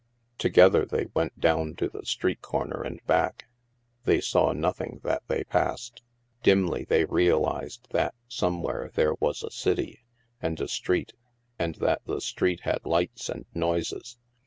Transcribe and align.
Together 0.39 0.83
they 0.83 1.05
went 1.13 1.39
down 1.39 1.75
to 1.75 1.87
the 1.87 2.03
street 2.03 2.41
corner 2.41 2.81
and 2.81 3.05
back. 3.05 3.45
They 4.05 4.19
saw 4.19 4.51
nothing 4.51 4.99
that 5.03 5.21
they 5.27 5.43
passed. 5.43 6.01
Dimly 6.41 6.85
they 6.85 7.05
realized 7.05 7.87
that 7.91 8.15
somewhere 8.27 8.89
there 8.95 9.13
was 9.19 9.43
a 9.43 9.51
city, 9.51 9.99
and 10.41 10.59
a 10.59 10.67
street, 10.67 11.13
and 11.59 11.75
that 11.75 12.01
the 12.05 12.19
street 12.19 12.61
had 12.61 12.83
lights 12.83 13.29
and 13.29 13.45
noises. 13.53 14.17